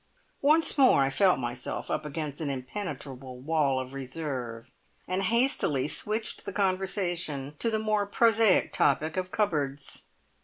[0.41, 4.65] Once more I felt myself up against an impenetrable wall of reserve,
[5.07, 10.07] and hastily switched the conversation to the more prosaic topic of cupboards.